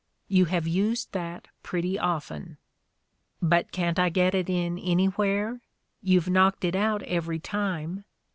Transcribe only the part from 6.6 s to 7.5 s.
it out every